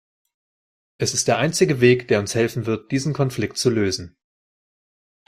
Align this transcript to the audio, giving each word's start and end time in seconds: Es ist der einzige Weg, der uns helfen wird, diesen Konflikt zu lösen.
Es 0.97 1.13
ist 1.13 1.27
der 1.27 1.37
einzige 1.37 1.79
Weg, 1.79 2.07
der 2.07 2.17
uns 2.17 2.33
helfen 2.33 2.65
wird, 2.65 2.89
diesen 2.91 3.13
Konflikt 3.13 3.59
zu 3.59 3.69
lösen. 3.69 4.17